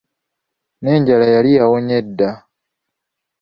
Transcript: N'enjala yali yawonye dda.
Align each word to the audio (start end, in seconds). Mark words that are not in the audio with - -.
N'enjala 0.81 1.27
yali 1.35 1.49
yawonye 1.57 1.97
dda. 2.07 2.29